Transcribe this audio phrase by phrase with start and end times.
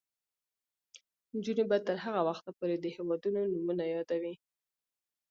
[1.33, 4.33] نجونې به تر هغه وخته پورې د هیوادونو نومونه یادوي.